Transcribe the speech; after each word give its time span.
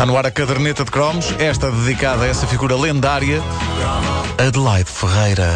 Está 0.00 0.10
no 0.10 0.16
ar 0.16 0.24
a 0.24 0.30
caderneta 0.30 0.82
de 0.82 0.90
cromos, 0.90 1.34
esta 1.38 1.70
dedicada 1.70 2.24
a 2.24 2.26
essa 2.26 2.46
figura 2.46 2.74
lendária, 2.74 3.42
Adelaide 4.38 4.90
Ferreira. 4.90 5.46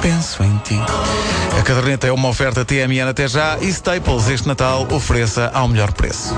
Penso 0.00 0.44
em 0.44 0.56
ti. 0.58 0.78
A 1.58 1.62
caderneta 1.64 2.06
é 2.06 2.12
uma 2.12 2.28
oferta 2.28 2.64
TMN 2.64 3.08
até 3.08 3.26
já 3.26 3.58
e 3.60 3.66
Staples 3.66 4.28
este 4.28 4.46
Natal 4.46 4.86
ofereça 4.92 5.50
ao 5.52 5.66
melhor 5.66 5.90
preço. 5.90 6.36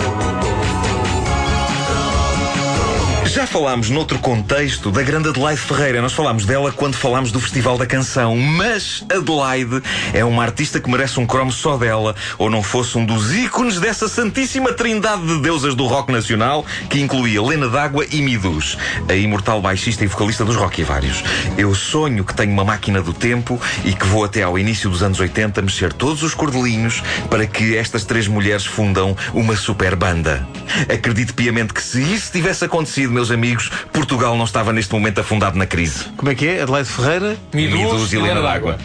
Já 3.27 3.47
falámos 3.47 3.91
noutro 3.91 4.19
contexto 4.19 4.91
da 4.91 5.03
grande 5.03 5.31
Adelaide 5.31 5.61
Ferreira. 5.61 6.01
Nós 6.03 6.13
falámos 6.13 6.45
dela 6.45 6.71
quando 6.71 6.95
falámos 6.95 7.33
do 7.33 7.41
Festival 7.41 7.79
da 7.79 7.87
Canção. 7.87 8.37
Mas 8.37 9.05
Adelaide 9.11 9.83
é 10.13 10.25
uma 10.25 10.43
artista 10.43 10.79
que 10.79 10.91
merece 10.91 11.19
um 11.19 11.27
cromo 11.27 11.51
só 11.51 11.77
dela, 11.77 12.15
ou 12.39 12.51
não 12.51 12.63
fosse 12.63 12.97
um 12.99 13.05
dos 13.05 13.35
ícones 13.35 13.81
dessa 13.81 14.09
santíssima 14.09 14.73
trindade 14.73 15.27
de 15.27 15.41
deusas 15.41 15.75
do 15.75 15.87
rock 15.87 16.13
nacional, 16.13 16.65
que 16.89 17.01
incluía 17.01 17.43
Lena 17.43 17.69
D'Água 17.69 18.07
e 18.13 18.21
Midus, 18.21 18.77
a 19.09 19.15
imortal 19.15 19.61
baixista 19.61 20.05
e 20.05 20.07
vocalista 20.07 20.45
dos 20.45 20.57
Rock 20.57 20.83
e 20.83 20.85
Vários. 20.85 21.25
Eu 21.57 21.75
sonho 21.75 22.25
que 22.25 22.35
tenho 22.35 22.53
uma 22.53 22.65
máquina 22.65 23.03
do 23.03 23.13
tempo 23.13 23.61
e 23.85 23.95
que 23.95 24.07
vou 24.07 24.25
até 24.25 24.43
ao 24.43 24.59
início 24.59 24.91
dos 24.91 25.03
anos 25.03 25.19
80 25.19 25.63
mexer 25.63 25.93
todos 25.93 26.23
os 26.23 26.35
cordelinhos 26.35 27.03
para 27.31 27.47
que 27.47 27.77
estas 27.77 28.05
três 28.05 28.29
mulheres 28.29 28.67
fundam 28.67 29.17
uma 29.33 29.57
super 29.57 29.97
banda. 29.97 30.47
Acredito 30.93 31.35
piamente 31.35 31.73
que 31.73 31.83
se 31.83 32.01
isso 32.01 32.31
tivesse 32.31 32.65
acontecido, 32.65 33.14
meus 33.15 33.31
amigos, 33.31 33.71
Portugal 33.93 34.37
não 34.37 34.45
estava 34.45 34.73
neste 34.73 34.93
momento 34.93 35.21
afundado 35.21 35.57
na 35.57 35.67
crise. 35.67 36.05
Como 36.17 36.31
é 36.31 36.35
que 36.35 36.47
é? 36.47 36.63
Adelaide 36.63 36.89
Ferreira? 36.89 37.37
Midus 37.55 38.13
e 38.13 38.19
Lena 38.19 38.43
d'Água. 38.43 38.79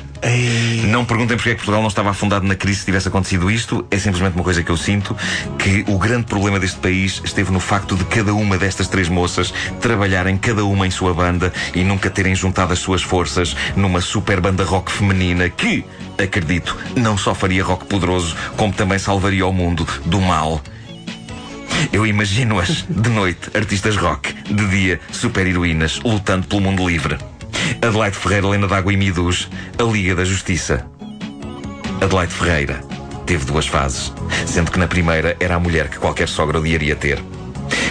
Não 0.87 1.05
perguntem 1.05 1.37
porque 1.37 1.51
é 1.51 1.53
que 1.53 1.59
Portugal 1.59 1.81
não 1.81 1.87
estava 1.87 2.09
afundado 2.09 2.45
na 2.45 2.55
crise 2.55 2.79
se 2.79 2.85
tivesse 2.85 3.07
acontecido 3.07 3.49
isto. 3.49 3.85
É 3.89 3.97
simplesmente 3.97 4.35
uma 4.35 4.43
coisa 4.43 4.61
que 4.61 4.69
eu 4.69 4.77
sinto: 4.77 5.15
que 5.57 5.85
o 5.87 5.97
grande 5.97 6.25
problema 6.25 6.59
deste 6.59 6.77
país 6.77 7.21
esteve 7.23 7.51
no 7.51 7.59
facto 7.59 7.95
de 7.95 8.03
cada 8.05 8.33
uma 8.33 8.57
destas 8.57 8.87
três 8.87 9.07
moças 9.07 9.53
trabalharem 9.79 10.37
cada 10.37 10.65
uma 10.65 10.85
em 10.85 10.91
sua 10.91 11.13
banda 11.13 11.53
e 11.73 11.83
nunca 11.83 12.09
terem 12.09 12.35
juntado 12.35 12.73
as 12.73 12.79
suas 12.79 13.01
forças 13.01 13.55
numa 13.75 14.01
super 14.01 14.41
banda 14.41 14.63
rock 14.63 14.91
feminina 14.91 15.49
que, 15.49 15.85
acredito, 16.21 16.77
não 16.95 17.17
só 17.17 17.33
faria 17.33 17.63
rock 17.63 17.85
poderoso, 17.85 18.35
como 18.57 18.73
também 18.73 18.99
salvaria 18.99 19.45
o 19.45 19.53
mundo 19.53 19.87
do 20.05 20.19
mal. 20.19 20.61
Eu 21.91 22.05
imagino-as 22.05 22.85
de 22.89 23.09
noite, 23.09 23.49
artistas 23.55 23.95
rock, 23.95 24.33
de 24.43 24.67
dia, 24.67 24.99
super-heroínas, 25.11 25.99
lutando 26.03 26.47
pelo 26.47 26.61
mundo 26.61 26.87
livre. 26.87 27.17
Adelaide 27.81 28.17
Ferreira, 28.17 28.47
Lena 28.47 28.67
d'Água 28.67 28.93
e 28.93 28.97
Midus, 28.97 29.49
a 29.77 29.83
Liga 29.83 30.15
da 30.15 30.25
Justiça. 30.25 30.85
Adelaide 32.01 32.33
Ferreira 32.33 32.81
teve 33.25 33.45
duas 33.45 33.67
fases, 33.67 34.11
sendo 34.45 34.71
que 34.71 34.79
na 34.79 34.87
primeira 34.87 35.35
era 35.39 35.55
a 35.55 35.59
mulher 35.59 35.89
que 35.89 35.97
qualquer 35.97 36.27
sogra 36.27 36.59
odiaria 36.59 36.95
ter. 36.95 37.21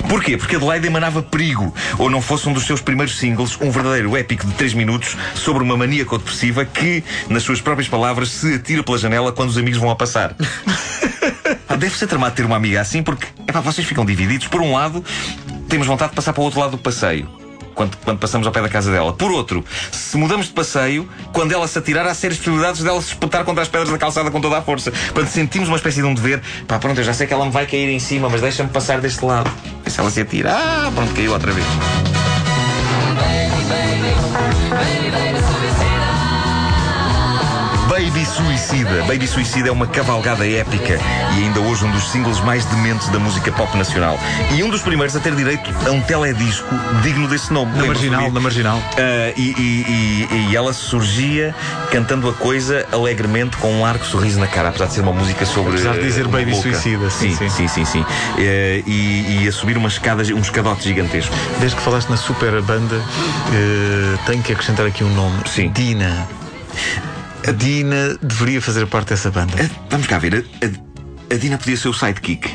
Porquê? 0.09 0.37
Porque 0.37 0.57
Adelaide 0.57 0.87
emanava 0.87 1.23
perigo, 1.23 1.73
ou 1.99 2.11
não 2.11 2.23
fosse 2.23 2.49
um 2.49 2.53
dos 2.53 2.67
seus 2.67 2.81
primeiros 2.81 3.19
singles, 3.19 3.59
um 3.61 3.71
verdadeiro 3.71 4.17
épico 4.17 4.47
de 4.47 4.55
3 4.55 4.75
minutos 4.75 5.17
sobre 5.35 5.63
uma 5.63 5.77
maníaca 5.77 6.19
depressiva 6.19 6.65
que, 6.65 7.05
nas 7.29 7.43
suas 7.43 7.61
próprias 7.61 7.89
palavras, 7.89 8.31
se 8.31 8.55
atira 8.55 8.83
pela 8.83 8.99
janela 8.99 9.33
quando 9.33 9.51
os 9.51 9.59
amigos 9.59 9.79
vão 9.79 9.91
a 9.91 9.97
passar. 9.97 10.35
Deve 11.79 11.97
ser 11.97 12.07
tramado 12.07 12.35
ter 12.35 12.45
uma 12.45 12.57
amiga 12.57 12.81
assim 12.81 13.03
porque 13.03 13.27
epá, 13.47 13.61
vocês 13.61 13.87
ficam 13.87 14.05
divididos. 14.05 14.49
Por 14.49 14.61
um 14.61 14.75
lado, 14.75 15.05
temos 15.69 15.87
vontade 15.87 16.11
de 16.11 16.17
passar 16.17 16.33
para 16.33 16.41
o 16.41 16.45
outro 16.45 16.61
lado 16.61 16.73
do 16.73 16.79
passeio. 16.79 17.29
Quando, 17.75 17.97
quando 17.99 18.19
passamos 18.19 18.45
ao 18.45 18.53
pé 18.53 18.61
da 18.61 18.69
casa 18.69 18.91
dela. 18.91 19.13
Por 19.13 19.31
outro, 19.31 19.65
se 19.93 20.17
mudamos 20.17 20.47
de 20.47 20.53
passeio, 20.53 21.09
quando 21.33 21.53
ela 21.53 21.69
se 21.69 21.79
atirar, 21.79 22.05
há 22.07 22.13
sérias 22.13 22.39
possibilidades 22.39 22.83
dela 22.83 23.01
se 23.01 23.09
espetar 23.11 23.45
contra 23.45 23.63
as 23.63 23.69
pedras 23.69 23.89
da 23.89 23.97
calçada 23.97 24.33
com 24.33 24.41
toda 24.41 24.59
a 24.59 24.63
força. 24.63 24.93
Quando 25.13 25.29
sentimos 25.29 25.69
uma 25.69 25.77
espécie 25.77 26.01
de 26.01 26.07
um 26.07 26.13
dever, 26.13 26.43
pá, 26.67 26.81
pronto, 26.81 26.99
eu 26.99 27.05
já 27.05 27.15
sei 27.15 27.29
que 27.29 27.33
ela 27.33 27.47
me 27.47 27.53
vai 27.53 27.67
cair 27.67 27.89
em 27.89 28.01
cima, 28.01 28.29
mas 28.29 28.41
deixa-me 28.41 28.71
passar 28.71 29.01
deste 29.01 29.25
lado. 29.25 29.49
E 29.87 29.91
se 29.91 30.01
ela 30.01 30.11
se 30.11 30.21
atira, 30.21 30.53
ah, 30.53 30.91
pronto, 30.93 31.15
caiu 31.15 31.33
outra 31.33 31.53
vez. 31.53 31.67
Baby 34.69 35.08
Suicida. 38.13 39.03
Baby 39.07 39.27
Suicida 39.29 39.69
é 39.69 39.73
uma 39.73 39.87
cavalgada 39.87 40.47
épica 40.49 40.99
e 41.37 41.45
ainda 41.45 41.61
hoje 41.61 41.85
um 41.85 41.91
dos 41.91 42.11
singles 42.11 42.41
mais 42.41 42.65
dementes 42.65 43.07
da 43.09 43.19
música 43.19 43.53
pop 43.53 43.77
nacional. 43.77 44.19
E 44.57 44.63
um 44.63 44.71
dos 44.71 44.81
primeiros 44.81 45.15
a 45.15 45.21
ter 45.21 45.35
direito 45.35 45.71
a 45.87 45.91
um 45.91 46.01
teledisco 46.01 46.67
digno 47.03 47.29
desse 47.29 47.53
nome. 47.53 47.77
Na 47.77 47.85
marginal, 47.85 48.33
na 48.33 48.41
marginal. 48.41 48.83
Ah, 48.97 49.33
e, 49.37 49.51
e- 49.59 50.27
e- 50.31 50.49
e 50.51 50.57
ela 50.57 50.73
surgia 50.73 51.55
cantando 51.93 52.29
a 52.31 52.33
coisa 52.33 52.87
alegremente 52.91 53.57
com 53.59 53.71
um 53.75 53.83
largo 53.83 54.05
sorriso 54.05 54.41
na 54.41 54.47
cara, 54.47 54.71
apesar 54.71 54.87
de 54.87 54.95
ser 54.95 55.01
uma 55.03 55.13
música 55.13 55.45
sobre. 55.45 55.75
Apesar 55.75 55.93
de 55.95 56.03
dizer 56.03 56.27
Baby 56.29 56.53
louca. 56.53 56.63
Suicida, 56.73 57.11
sim, 57.11 57.37
sim, 57.37 57.49
sim. 57.51 57.69
sim, 57.69 57.69
sim, 57.69 57.85
sim. 57.85 58.07
Eh, 58.39 58.83
e, 58.87 59.47
a 59.49 59.53
subir 59.53 59.77
umas 59.77 59.93
escadas, 59.93 60.29
um 60.31 60.41
escadote 60.41 60.85
gigantesco. 60.85 61.35
Desde 61.61 61.77
que 61.77 61.83
falaste 61.83 62.09
na 62.09 62.17
super 62.17 62.61
banda, 62.63 62.97
eh, 63.53 64.19
tenho 64.27 64.43
que 64.43 64.53
acrescentar 64.53 64.87
aqui 64.87 65.05
um 65.05 65.15
nome. 65.15 65.37
Sim. 65.47 65.71
Dina. 65.71 66.27
A 67.49 67.53
Dina 67.53 68.19
deveria 68.21 68.61
fazer 68.61 68.87
parte 68.87 69.09
dessa 69.11 69.31
banda. 69.31 69.53
Ah, 69.59 69.69
vamos 69.91 70.07
cá 70.07 70.19
ver, 70.19 70.45
a, 70.63 70.67
a- 70.67 71.35
a 71.35 71.39
Dina 71.39 71.57
podia 71.59 71.77
ser 71.77 71.89
o 71.89 71.95
sidekick. 71.95 72.51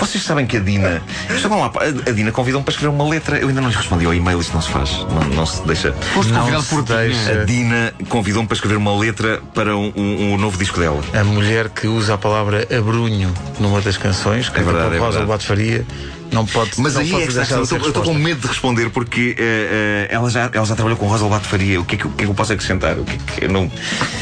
Vocês 0.00 0.24
sabem 0.24 0.46
que 0.46 0.56
a 0.56 0.60
Dina. 0.60 1.02
Estavam 1.34 1.60
lá, 1.60 1.66
a 1.74 2.10
a 2.10 2.12
Dina 2.12 2.32
convidou-me 2.32 2.64
para 2.64 2.72
escrever 2.72 2.94
uma 2.94 3.08
letra. 3.08 3.38
Eu 3.38 3.48
ainda 3.48 3.60
não 3.60 3.68
lhes 3.68 3.76
respondi 3.76 4.04
ao 4.04 4.12
e-mail, 4.14 4.40
isto 4.40 4.52
não 4.52 4.60
se 4.60 4.68
faz. 4.70 4.90
Não, 5.10 5.24
não 5.36 5.46
se 5.46 5.62
deixa. 5.66 5.92
Foste 5.92 6.32
Não 6.32 6.40
convidado 6.40 6.62
se 6.64 6.68
por 6.70 6.82
deixa. 6.82 7.40
A 7.40 7.44
Dina 7.44 7.94
convidou-me 8.08 8.46
para 8.48 8.54
escrever 8.54 8.76
uma 8.76 8.96
letra 8.98 9.40
para 9.54 9.76
um, 9.76 9.92
um- 9.96 10.32
um 10.34 10.38
novo 10.38 10.58
disco 10.58 10.80
dela. 10.80 11.00
A 11.18 11.24
mulher 11.24 11.68
que 11.70 11.86
usa 11.86 12.14
a 12.14 12.18
palavra 12.18 12.66
abrunho 12.76 13.32
numa 13.60 13.80
das 13.80 13.96
canções, 13.96 14.48
que 14.48 14.60
É 14.60 14.62
verdade, 14.62 14.96
é 14.96 14.98
Rosa 14.98 15.18
verdade. 15.18 15.26
Bato 15.26 15.44
Faria, 15.44 15.86
não 16.32 16.46
pode 16.46 16.70
Mas 16.78 16.94
não 16.94 17.00
aí 17.02 17.10
pode 17.10 17.22
é 17.22 17.26
que 17.26 17.32
está 17.32 17.42
a 17.42 17.44
deixar 17.44 17.58
questão. 17.58 17.62
de 17.62 17.68
ser 17.68 17.74
Eu 17.74 17.78
estou- 17.78 17.86
eu 17.86 18.00
estou 18.00 18.14
com 18.14 18.14
medo 18.14 18.40
de 18.40 18.46
responder 18.48 18.90
porque 18.90 19.36
eh, 19.38 20.06
eh, 20.10 20.14
ela, 20.14 20.30
já, 20.30 20.50
ela 20.52 20.64
já 20.66 20.74
trabalhou 20.74 20.98
com 20.98 21.06
Rosa 21.06 21.24
Lobato 21.24 21.46
Faria. 21.46 21.80
O 21.80 21.84
que, 21.84 21.94
é 21.94 21.98
que, 21.98 22.06
o 22.06 22.10
que 22.10 22.22
é 22.22 22.26
que 22.26 22.30
eu 22.30 22.34
posso 22.34 22.52
acrescentar? 22.52 22.98
O 22.98 23.04
que 23.04 23.12
é 23.12 23.18
que 23.38 23.44
eu 23.44 23.48
não... 23.50 23.70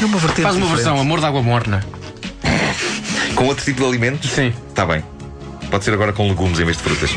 É 0.01 0.05
uma 0.05 0.17
vertente 0.17 0.41
Faz 0.43 0.55
uma 0.55 0.65
diferente. 0.65 0.83
versão 0.85 0.99
Amor 0.99 1.19
de 1.19 1.25
Água 1.25 1.41
Morna. 1.41 1.85
Com 3.35 3.45
outro 3.45 3.63
tipo 3.63 3.81
de 3.81 3.87
alimentos? 3.87 4.29
Sim. 4.29 4.53
Está 4.69 4.85
bem. 4.85 5.03
Pode 5.69 5.83
ser 5.85 5.93
agora 5.93 6.11
com 6.11 6.27
legumes 6.27 6.59
em 6.59 6.65
vez 6.65 6.77
de 6.77 6.83
frutas. 6.83 7.09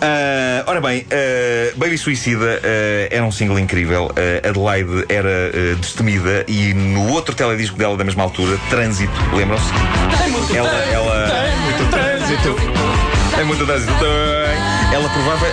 Ah, 0.00 0.62
ora 0.66 0.80
bem, 0.80 1.04
ah, 1.10 1.72
Baby 1.76 1.98
Suicida 1.98 2.60
ah, 2.62 3.08
era 3.10 3.24
um 3.24 3.32
single 3.32 3.58
incrível. 3.58 4.12
Adelaide 4.48 5.04
era 5.08 5.74
destemida 5.80 6.44
e 6.46 6.72
no 6.72 7.08
outro 7.10 7.34
teledisco 7.34 7.76
dela 7.76 7.96
da 7.96 8.04
mesma 8.04 8.22
altura, 8.22 8.56
Trânsito, 8.70 9.12
lembram-se? 9.34 9.70
Ela, 10.54 10.68
ela. 10.68 11.28
Tem 11.30 11.58
muito 11.60 11.90
trânsito. 11.90 13.17
Muito 13.44 13.64
trânsito. 13.64 13.92
Tem. 13.94 14.94
Ela 14.94 15.08
provava 15.10 15.46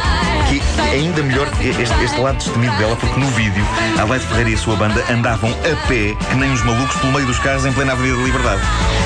que 0.47 0.61
ainda 0.91 1.21
melhor 1.23 1.47
este, 1.61 2.03
este 2.03 2.19
lado 2.19 2.37
destemido 2.37 2.75
dela, 2.77 2.95
porque 2.95 3.19
no 3.19 3.27
vídeo 3.31 3.65
a 3.97 4.01
Adelaide 4.01 4.25
Ferreira 4.25 4.49
e 4.49 4.53
a 4.53 4.57
sua 4.57 4.75
banda 4.75 5.03
andavam 5.09 5.49
a 5.51 5.87
pé, 5.87 6.15
que 6.29 6.35
nem 6.35 6.51
uns 6.51 6.63
malucos, 6.63 6.95
pelo 6.97 7.13
meio 7.13 7.25
dos 7.25 7.39
carros 7.39 7.65
em 7.65 7.73
plena 7.73 7.93
Avenida 7.93 8.17
da 8.17 8.23
Liberdade, 8.23 8.61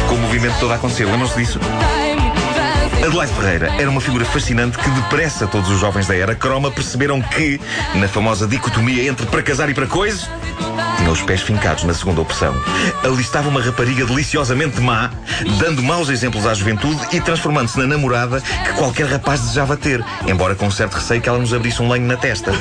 com 0.08 0.16
o 0.16 0.20
movimento 0.20 0.60
todo 0.60 0.72
a 0.72 0.76
acontecer. 0.76 1.06
Lembram-se 1.06 1.36
disso? 1.36 1.60
Adelaide 3.04 3.34
Ferreira 3.34 3.74
era 3.80 3.90
uma 3.90 4.02
figura 4.02 4.26
fascinante 4.26 4.78
que 4.78 4.90
depressa 4.90 5.48
todos 5.48 5.70
os 5.70 5.80
jovens 5.80 6.06
da 6.06 6.16
era 6.16 6.36
croma 6.36 6.70
perceberam 6.70 7.22
que, 7.22 7.60
na 7.96 8.08
famosa 8.08 8.46
dicotomia 8.46 9.10
entre 9.10 9.26
para 9.26 9.42
casar 9.42 9.70
e 9.70 9.74
para 9.74 9.88
coisa, 9.88 10.28
os 11.12 11.22
pés 11.22 11.42
fincados 11.42 11.84
na 11.84 11.94
segunda 11.94 12.22
opção. 12.22 12.54
Ali 13.04 13.22
estava 13.22 13.50
uma 13.50 13.62
rapariga 13.62 14.06
deliciosamente 14.06 14.80
má, 14.82 15.10
dando 15.58 15.82
maus 15.82 16.10
exemplos 16.10 16.46
à 16.46 16.54
juventude 16.54 17.00
e 17.12 17.22
transformando-se 17.22 17.80
na 17.80 17.88
namorada 17.88 18.42
que 18.42 18.74
qualquer 18.74 19.08
rapaz 19.08 19.42
desejava 19.42 19.76
ter, 19.78 20.04
embora 20.28 20.56
com 20.56 20.70
certo 20.70 20.96
receio 20.96 21.22
que 21.22 21.30
ela 21.30 21.40
nos 21.40 21.54
abrisse 21.54 21.82
um 21.82 21.90
lenho 21.90 22.06
na 22.06 22.18
testa. 22.18 22.52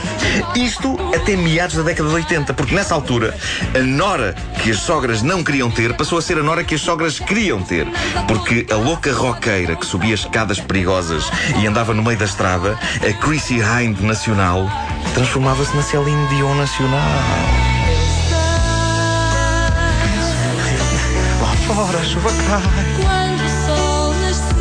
Isto 0.54 0.96
até 1.14 1.36
meados 1.36 1.76
da 1.76 1.82
década 1.82 2.08
de 2.08 2.14
80, 2.14 2.54
porque 2.54 2.74
nessa 2.74 2.94
altura 2.94 3.36
a 3.74 3.78
nora 3.80 4.34
que 4.62 4.70
as 4.70 4.78
sogras 4.78 5.22
não 5.22 5.42
queriam 5.42 5.70
ter 5.70 5.94
passou 5.94 6.18
a 6.18 6.22
ser 6.22 6.38
a 6.38 6.42
nora 6.42 6.64
que 6.64 6.74
as 6.74 6.80
sogras 6.80 7.18
queriam 7.18 7.62
ter. 7.62 7.86
Porque 8.26 8.66
a 8.70 8.76
louca 8.76 9.12
roqueira 9.12 9.76
que 9.76 9.86
subia 9.86 10.14
escadas 10.14 10.60
perigosas 10.60 11.24
e 11.60 11.66
andava 11.66 11.92
no 11.94 12.02
meio 12.02 12.18
da 12.18 12.24
estrada, 12.24 12.78
a 13.06 13.12
Chrissy 13.24 13.56
Hind 13.56 14.00
nacional, 14.00 14.68
transformava-se 15.14 15.74
na 15.76 15.82
Celine 15.82 16.26
Dion 16.28 16.54
nacional. 16.54 17.67
Fora 21.74 21.98
a 21.98 22.04
chuva 22.04 22.30
cai. 22.48 22.62
Quando 22.96 23.44
o 23.44 23.48
sol 23.66 24.14
nascer. 24.14 24.58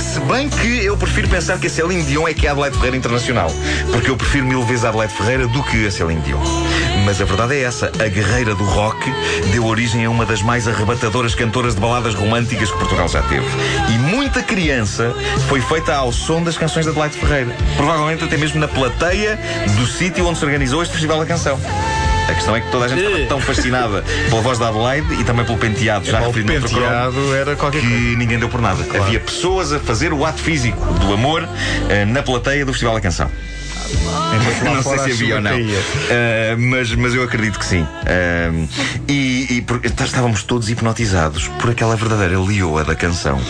Se 0.00 0.20
bem 0.20 0.48
que 0.48 0.84
eu 0.84 0.96
prefiro 0.96 1.28
pensar 1.28 1.58
que 1.58 1.66
a 1.66 1.70
Celine 1.70 2.02
Dion 2.02 2.26
é 2.26 2.34
que 2.34 2.46
é 2.46 2.48
a 2.50 2.52
Adelaide 2.52 2.76
Ferreira 2.76 2.96
Internacional. 2.96 3.50
Porque 3.92 4.10
eu 4.10 4.16
prefiro 4.16 4.44
mil 4.46 4.64
vezes 4.64 4.84
a 4.84 4.88
Adelaide 4.88 5.14
Ferreira 5.14 5.46
do 5.46 5.62
que 5.62 5.86
a 5.86 5.90
Celine 5.90 6.20
Dion. 6.22 6.40
Mas 7.04 7.20
a 7.20 7.24
verdade 7.24 7.54
é 7.54 7.62
essa: 7.62 7.92
a 7.98 8.08
guerreira 8.08 8.54
do 8.54 8.64
rock 8.64 8.98
deu 9.52 9.64
origem 9.66 10.04
a 10.04 10.10
uma 10.10 10.26
das 10.26 10.42
mais 10.42 10.66
arrebatadoras 10.66 11.34
cantoras 11.34 11.74
de 11.74 11.80
baladas 11.80 12.14
românticas 12.14 12.70
que 12.70 12.78
Portugal 12.78 13.08
já 13.08 13.22
teve. 13.22 13.46
E 13.94 13.98
muita 13.98 14.42
criança 14.42 15.14
foi 15.48 15.60
feita 15.60 15.94
ao 15.94 16.12
som 16.12 16.42
das 16.42 16.58
canções 16.58 16.86
da 16.86 16.92
Adelaide 16.92 17.16
Ferreira. 17.16 17.54
Provavelmente 17.76 18.24
até 18.24 18.36
mesmo 18.36 18.58
na 18.58 18.68
plateia 18.68 19.38
do 19.78 19.86
sítio 19.86 20.26
onde 20.26 20.38
se 20.38 20.44
organizou 20.44 20.82
este 20.82 20.92
Festival 20.92 21.20
da 21.20 21.26
Canção. 21.26 21.60
A 22.28 22.34
questão 22.34 22.56
é 22.56 22.60
que 22.60 22.70
toda 22.70 22.86
a 22.86 22.88
gente 22.88 23.02
estava 23.02 23.26
tão 23.26 23.40
fascinada 23.40 24.02
pela 24.28 24.40
voz 24.42 24.58
da 24.58 24.68
Adelaide 24.68 25.14
e 25.20 25.24
também 25.24 25.44
pelo 25.44 25.58
penteado, 25.58 26.04
já 26.06 26.20
O 26.22 26.26
referido 26.26 26.52
no 26.60 26.68
cromo, 26.68 26.84
penteado 26.84 27.34
era 27.34 27.56
qualquer 27.56 27.80
que 27.80 27.88
coisa. 27.88 28.16
ninguém 28.18 28.38
deu 28.38 28.48
por 28.48 28.60
nada. 28.60 28.84
Havia 29.00 29.20
pessoas 29.20 29.72
a 29.72 29.78
fazer 29.78 30.12
o 30.12 30.24
ato 30.24 30.40
físico 30.40 30.84
do 30.94 31.12
amor 31.14 31.48
eh, 31.88 32.04
na 32.04 32.22
plateia 32.22 32.64
do 32.66 32.72
Festival 32.72 32.94
da 32.94 33.00
Canção. 33.00 33.30
Lá 34.04 34.34
não 34.74 34.82
sei 34.82 34.98
se 34.98 35.10
havia 35.12 35.36
ou 35.36 35.40
não. 35.40 35.56
Uh, 35.56 36.58
mas, 36.58 36.92
mas 36.96 37.14
eu 37.14 37.22
acredito 37.22 37.56
que 37.60 37.64
sim. 37.64 37.82
Uh, 37.82 38.68
e 39.06 39.46
e 39.58 39.62
por- 39.62 39.78
tá- 39.92 40.04
estávamos 40.04 40.42
todos 40.42 40.68
hipnotizados 40.68 41.46
por 41.60 41.70
aquela 41.70 41.94
verdadeira 41.94 42.40
leoa 42.40 42.82
da 42.82 42.96
canção. 42.96 43.40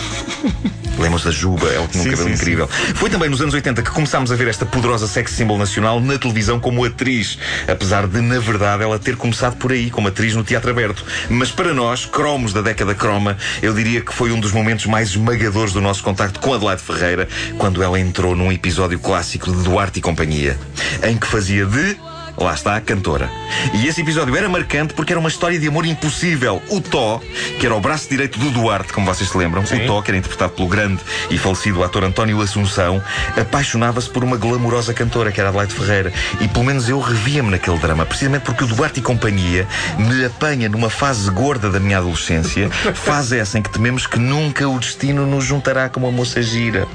Lembram-se 0.97 1.25
da 1.25 1.31
Juba, 1.31 1.67
ela 1.67 1.87
tinha 1.87 2.01
um 2.01 2.05
Sim, 2.05 2.11
cabelo 2.11 2.29
sim, 2.29 2.35
incrível. 2.35 2.67
Foi 2.95 3.09
também 3.09 3.29
nos 3.29 3.41
anos 3.41 3.53
80 3.53 3.81
que 3.81 3.91
começámos 3.91 4.31
a 4.31 4.35
ver 4.35 4.47
esta 4.47 4.65
poderosa 4.65 5.07
sex 5.07 5.31
symbol 5.31 5.57
nacional 5.57 5.99
na 5.99 6.17
televisão 6.17 6.59
como 6.59 6.83
atriz. 6.83 7.37
Apesar 7.67 8.07
de, 8.07 8.19
na 8.21 8.39
verdade, 8.39 8.83
ela 8.83 8.97
ter 8.97 9.15
começado 9.15 9.55
por 9.57 9.71
aí, 9.71 9.89
como 9.89 10.07
atriz 10.07 10.35
no 10.35 10.43
teatro 10.43 10.71
aberto. 10.71 11.05
Mas 11.29 11.51
para 11.51 11.73
nós, 11.73 12.05
cromos 12.05 12.53
da 12.53 12.61
década 12.61 12.95
croma, 12.95 13.37
eu 13.61 13.73
diria 13.73 14.01
que 14.01 14.13
foi 14.13 14.31
um 14.31 14.39
dos 14.39 14.51
momentos 14.51 14.85
mais 14.85 15.09
esmagadores 15.09 15.73
do 15.73 15.81
nosso 15.81 16.03
contacto 16.03 16.39
com 16.39 16.53
Adelaide 16.53 16.81
Ferreira, 16.81 17.27
quando 17.57 17.83
ela 17.83 17.99
entrou 17.99 18.35
num 18.35 18.51
episódio 18.51 18.99
clássico 18.99 19.51
de 19.51 19.63
Duarte 19.63 19.99
e 19.99 20.01
Companhia, 20.01 20.57
em 21.03 21.17
que 21.17 21.27
fazia 21.27 21.65
de. 21.65 21.97
Lá 22.37 22.53
está 22.53 22.75
a 22.75 22.81
cantora. 22.81 23.29
E 23.73 23.87
esse 23.87 24.01
episódio 24.01 24.35
era 24.35 24.47
marcante 24.47 24.93
porque 24.93 25.11
era 25.11 25.19
uma 25.19 25.29
história 25.29 25.59
de 25.59 25.67
amor 25.67 25.85
impossível. 25.85 26.61
O 26.69 26.79
Tó, 26.79 27.19
que 27.59 27.65
era 27.65 27.75
o 27.75 27.81
braço 27.81 28.07
direito 28.07 28.37
do 28.37 28.51
Duarte, 28.51 28.93
como 28.93 29.07
vocês 29.07 29.29
se 29.29 29.37
lembram, 29.37 29.63
o 29.63 29.87
Tó, 29.87 30.01
que 30.03 30.11
era 30.11 30.17
interpretado 30.17 30.53
pelo 30.53 30.67
grande 30.67 31.01
e 31.31 31.37
falecido 31.37 31.83
ator 31.83 32.03
António 32.03 32.39
Assunção, 32.39 33.01
apaixonava-se 33.35 34.09
por 34.09 34.23
uma 34.23 34.37
glamourosa 34.37 34.93
cantora, 34.93 35.31
que 35.31 35.39
era 35.39 35.49
Adelaide 35.49 35.73
Ferreira. 35.73 36.13
E 36.39 36.47
pelo 36.47 36.65
menos 36.65 36.87
eu 36.87 36.99
revia-me 36.99 37.49
naquele 37.49 37.79
drama, 37.79 38.05
precisamente 38.05 38.43
porque 38.43 38.63
o 38.63 38.67
Duarte 38.67 38.99
e 38.99 39.03
companhia 39.03 39.67
me 39.97 40.25
apanha 40.25 40.69
numa 40.69 40.89
fase 40.89 41.29
gorda 41.31 41.71
da 41.71 41.79
minha 41.79 41.97
adolescência, 41.97 42.69
fase 42.93 43.37
essa 43.37 43.57
em 43.57 43.63
que 43.63 43.71
tememos 43.71 44.05
que 44.05 44.19
nunca 44.19 44.67
o 44.69 44.77
destino 44.79 45.25
nos 45.25 45.43
juntará 45.43 45.89
com 45.89 45.99
uma 45.99 46.11
moça 46.11 46.41
gira. 46.41 46.87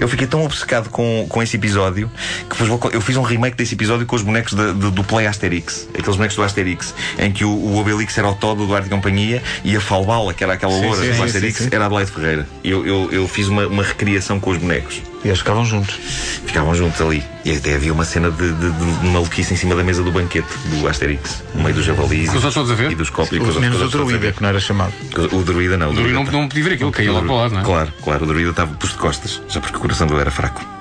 Eu 0.00 0.08
fiquei 0.08 0.26
tão 0.26 0.44
obcecado 0.44 0.88
com, 0.90 1.26
com 1.28 1.42
esse 1.42 1.56
episódio 1.56 2.10
que 2.50 2.62
vou- 2.64 2.90
eu 2.92 3.00
fiz 3.00 3.16
um 3.16 3.22
remake 3.22 3.56
desse 3.56 3.74
episódio 3.74 4.06
com 4.06 4.16
os 4.16 4.22
bonecos 4.22 4.52
da- 4.54 4.72
do, 4.72 4.90
do 4.90 5.04
Play 5.04 5.26
Asterix. 5.26 5.88
Aqueles 5.96 6.16
bonecos 6.16 6.36
do 6.36 6.42
Asterix, 6.42 6.94
em 7.18 7.32
que 7.32 7.44
o, 7.44 7.50
o 7.50 7.76
Obelix 7.78 8.16
era 8.18 8.28
o 8.28 8.34
Todd 8.34 8.58
do 8.58 8.66
Duarte 8.66 8.86
e 8.86 8.90
Companhia 8.90 9.42
e 9.64 9.76
a 9.76 9.80
Falbala, 9.80 10.34
que 10.34 10.42
era 10.44 10.54
aquela 10.54 10.72
loura 10.72 11.00
do 11.16 11.22
Asterix, 11.22 11.56
sim, 11.58 11.64
sim. 11.64 11.70
era 11.72 11.84
a 11.84 11.86
Adelaide 11.86 12.10
Ferreira. 12.10 12.48
Eu, 12.62 12.86
eu, 12.86 13.08
eu 13.12 13.28
fiz 13.28 13.48
uma, 13.48 13.66
uma 13.66 13.82
recriação 13.82 14.38
com 14.40 14.50
os 14.50 14.58
bonecos. 14.58 15.00
E 15.24 15.28
eles 15.28 15.38
ficavam 15.38 15.64
juntos. 15.64 15.94
Ficavam 16.46 16.74
juntos 16.74 17.00
ali. 17.00 17.24
E 17.44 17.52
até 17.56 17.74
havia 17.74 17.92
uma 17.92 18.04
cena 18.04 18.30
de, 18.30 18.52
de, 18.52 18.70
de 18.70 19.06
maluquice 19.06 19.54
em 19.54 19.56
cima 19.56 19.74
da 19.74 19.82
mesa 19.82 20.02
do 20.02 20.12
banquete 20.12 20.46
do 20.66 20.86
Asterix, 20.86 21.42
no 21.54 21.62
meio 21.62 21.74
dos 21.74 21.84
javalis 21.84 22.28
ver? 22.74 22.92
e 22.92 22.94
dos 22.94 23.10
copos. 23.10 23.32
e 23.32 23.40
os 23.40 23.56
Menos 23.56 23.80
o 23.80 23.88
druida, 23.88 24.32
que 24.32 24.42
não 24.42 24.48
era 24.50 24.60
chamado. 24.60 24.92
O 25.32 25.42
druida 25.42 25.76
não. 25.76 25.90
O 25.90 25.94
Druida 25.94 26.12
não, 26.12 26.24
não 26.24 26.48
podia 26.48 26.64
ver 26.64 26.72
aquilo, 26.74 26.92
caía 26.92 27.12
logo 27.12 27.26
para 27.26 27.34
o 27.34 27.38
lado, 27.38 27.54
não 27.54 27.60
é? 27.60 27.64
Claro, 27.64 27.92
claro, 28.02 28.24
o 28.24 28.26
druida 28.26 28.50
estava 28.50 28.74
posto 28.74 28.94
de 28.94 28.98
costas, 28.98 29.42
já 29.48 29.60
porque 29.60 29.76
o 29.76 29.80
coração 29.80 30.06
dele 30.06 30.20
era 30.20 30.30
fraco. 30.30 30.73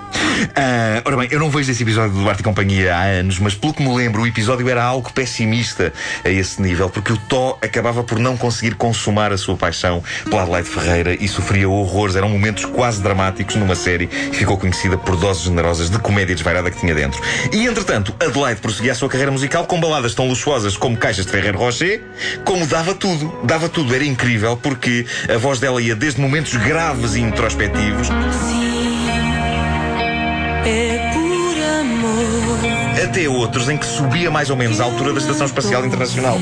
Ah, 0.55 1.01
ora 1.05 1.17
bem, 1.17 1.27
eu 1.31 1.39
não 1.39 1.49
vejo 1.49 1.71
esse 1.71 1.83
episódio 1.83 2.11
do 2.11 2.21
Duarte 2.21 2.41
e 2.41 2.43
Companhia 2.43 2.95
há 2.95 3.03
anos, 3.03 3.39
mas 3.39 3.53
pelo 3.53 3.73
que 3.73 3.83
me 3.83 3.93
lembro, 3.95 4.21
o 4.21 4.27
episódio 4.27 4.67
era 4.69 4.83
algo 4.83 5.11
pessimista 5.11 5.93
a 6.23 6.29
esse 6.29 6.61
nível, 6.61 6.89
porque 6.89 7.13
o 7.13 7.17
Tó 7.17 7.57
acabava 7.61 8.03
por 8.03 8.19
não 8.19 8.35
conseguir 8.35 8.75
consumar 8.75 9.31
a 9.31 9.37
sua 9.37 9.55
paixão 9.55 10.03
pela 10.29 10.43
Adelaide 10.43 10.69
Ferreira 10.69 11.17
e 11.19 11.27
sofria 11.27 11.69
horrores. 11.69 12.15
Eram 12.15 12.29
momentos 12.29 12.65
quase 12.65 13.01
dramáticos 13.01 13.55
numa 13.55 13.75
série 13.75 14.07
que 14.07 14.37
ficou 14.37 14.57
conhecida 14.57 14.97
por 14.97 15.15
doses 15.15 15.43
generosas 15.43 15.89
de 15.89 15.99
comédia 15.99 16.35
desvairada 16.35 16.69
que 16.71 16.79
tinha 16.79 16.95
dentro. 16.95 17.21
E 17.51 17.65
entretanto, 17.65 18.13
Adelaide 18.19 18.61
prosseguia 18.61 18.91
a 18.91 18.95
sua 18.95 19.09
carreira 19.09 19.31
musical 19.31 19.65
com 19.65 19.79
baladas 19.79 20.13
tão 20.13 20.27
luxuosas 20.27 20.77
como 20.77 20.97
Caixas 20.97 21.25
de 21.25 21.31
Ferreiro 21.31 21.57
Rocher, 21.57 22.01
como 22.45 22.65
dava 22.65 22.93
tudo. 22.93 23.33
Dava 23.43 23.69
tudo, 23.69 23.93
era 23.93 24.03
incrível, 24.03 24.57
porque 24.57 25.05
a 25.33 25.37
voz 25.37 25.59
dela 25.59 25.81
ia 25.81 25.95
desde 25.95 26.19
momentos 26.19 26.55
graves 26.55 27.15
e 27.15 27.21
introspectivos 27.21 28.09
É 30.65 31.11
por 31.13 31.55
amor. 31.79 33.03
até 33.03 33.27
outros 33.27 33.69
em 33.69 33.77
que 33.77 33.85
subia 33.85 34.31
mais 34.31 34.49
ou 34.49 34.55
menos 34.55 34.79
à 34.79 34.85
altura 34.85 35.13
da 35.13 35.19
Estação 35.19 35.45
Espacial 35.45 35.85
Internacional. 35.85 36.37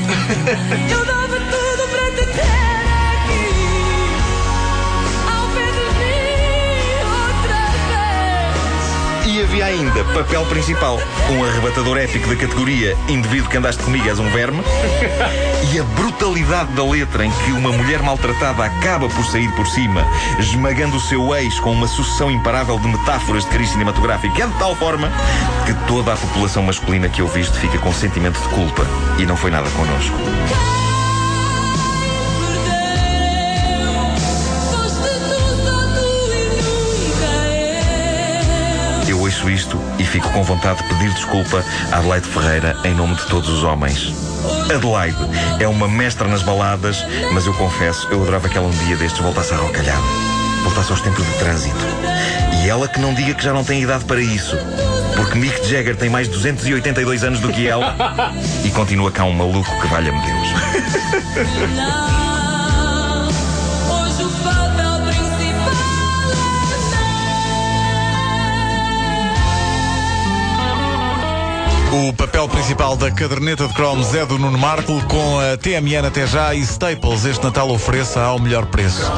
Havia 9.52 9.66
ainda 9.66 10.02
papel 10.14 10.46
principal, 10.46 10.98
um 11.30 11.44
arrebatador 11.44 11.98
épico 11.98 12.26
da 12.26 12.36
categoria 12.36 12.96
Indivíduo 13.06 13.50
que 13.50 13.58
andaste 13.58 13.82
comigo 13.82 14.08
és 14.08 14.18
um 14.18 14.30
verme, 14.30 14.62
e 15.70 15.78
a 15.78 15.82
brutalidade 15.82 16.72
da 16.72 16.82
letra 16.82 17.26
em 17.26 17.30
que 17.30 17.52
uma 17.52 17.70
mulher 17.70 18.02
maltratada 18.02 18.64
acaba 18.64 19.10
por 19.10 19.24
sair 19.26 19.50
por 19.54 19.66
cima, 19.66 20.06
esmagando 20.38 20.96
o 20.96 21.00
seu 21.00 21.34
ex 21.34 21.60
com 21.60 21.70
uma 21.72 21.86
sucessão 21.86 22.30
imparável 22.30 22.78
de 22.78 22.88
metáforas 22.88 23.44
de 23.44 23.50
cariz 23.50 23.68
cinematográfico, 23.68 24.40
é 24.40 24.46
de 24.46 24.58
tal 24.58 24.74
forma 24.74 25.12
que 25.66 25.74
toda 25.86 26.14
a 26.14 26.16
população 26.16 26.62
masculina 26.62 27.10
que 27.10 27.20
eu 27.20 27.28
visto 27.28 27.58
fica 27.58 27.78
com 27.78 27.92
sentimento 27.92 28.40
de 28.40 28.48
culpa. 28.48 28.86
E 29.18 29.26
não 29.26 29.36
foi 29.36 29.50
nada 29.50 29.68
connosco. 29.72 30.16
Isto 39.62 39.80
e 39.98 40.04
fico 40.04 40.28
com 40.30 40.42
vontade 40.42 40.82
de 40.82 40.88
pedir 40.88 41.14
desculpa 41.14 41.64
a 41.92 41.98
Adelaide 41.98 42.26
Ferreira 42.26 42.76
em 42.84 42.94
nome 42.94 43.14
de 43.14 43.24
todos 43.26 43.48
os 43.48 43.62
homens. 43.62 44.12
Adelaide 44.74 45.16
é 45.60 45.68
uma 45.68 45.86
mestra 45.86 46.26
nas 46.26 46.42
baladas, 46.42 47.06
mas 47.32 47.46
eu 47.46 47.54
confesso, 47.54 48.08
eu 48.10 48.22
adorava 48.22 48.48
que 48.48 48.58
ela 48.58 48.66
um 48.66 48.86
dia 48.86 48.96
destes 48.96 49.20
voltasse 49.20 49.54
à 49.54 49.56
rocalhada. 49.56 50.02
Voltasse 50.64 50.90
aos 50.90 51.00
tempos 51.00 51.24
de 51.24 51.32
trânsito. 51.34 51.84
E 52.60 52.68
ela 52.68 52.88
que 52.88 53.00
não 53.00 53.14
diga 53.14 53.34
que 53.34 53.44
já 53.44 53.52
não 53.52 53.64
tem 53.64 53.82
idade 53.82 54.04
para 54.04 54.20
isso. 54.20 54.56
Porque 55.16 55.38
Mick 55.38 55.64
Jagger 55.68 55.96
tem 55.96 56.10
mais 56.10 56.26
de 56.26 56.34
282 56.34 57.22
anos 57.22 57.40
do 57.40 57.52
que 57.52 57.66
ela 57.66 57.94
e 58.64 58.70
continua 58.70 59.12
cá 59.12 59.24
um 59.24 59.32
maluco 59.32 59.80
que 59.80 59.86
valha-me 59.86 60.20
Deus. 60.20 60.48
papel 72.42 72.48
principal 72.48 72.96
da 72.96 73.10
caderneta 73.10 73.68
de 73.68 73.74
cromos 73.74 74.14
é 74.14 74.24
do 74.24 74.38
Nuno 74.38 74.58
Marco, 74.58 75.00
com 75.06 75.38
a 75.38 75.56
TMN 75.56 76.06
até 76.06 76.26
já 76.26 76.54
e 76.54 76.60
Staples 76.60 77.24
este 77.24 77.44
Natal 77.44 77.70
ofereça 77.70 78.20
ao 78.20 78.38
melhor 78.38 78.66
preço. 78.66 79.10